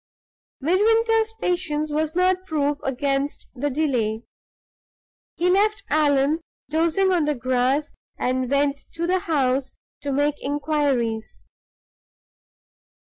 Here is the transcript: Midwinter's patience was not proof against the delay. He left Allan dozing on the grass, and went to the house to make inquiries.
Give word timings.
Midwinter's 0.61 1.31
patience 1.39 1.91
was 1.91 2.15
not 2.15 2.43
proof 2.47 2.79
against 2.83 3.51
the 3.53 3.69
delay. 3.69 4.23
He 5.35 5.47
left 5.47 5.83
Allan 5.91 6.41
dozing 6.69 7.11
on 7.11 7.25
the 7.25 7.35
grass, 7.35 7.93
and 8.17 8.49
went 8.49 8.79
to 8.93 9.05
the 9.05 9.19
house 9.19 9.73
to 9.99 10.11
make 10.11 10.41
inquiries. 10.41 11.39